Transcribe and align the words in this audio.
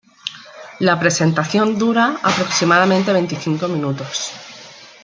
La 0.79 0.99
presentación 0.99 1.77
dura 1.77 2.17
aproximadamente 2.23 3.13
veinticinco 3.13 3.67
minutos. 3.67 4.31